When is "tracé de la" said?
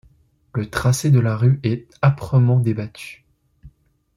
0.67-1.37